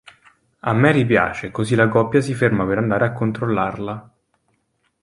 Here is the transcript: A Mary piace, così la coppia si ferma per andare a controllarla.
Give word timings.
A 0.61 0.73
Mary 0.73 1.05
piace, 1.05 1.51
così 1.51 1.75
la 1.75 1.87
coppia 1.87 2.21
si 2.21 2.33
ferma 2.33 2.65
per 2.65 2.79
andare 2.79 3.05
a 3.05 3.13
controllarla. 3.13 4.11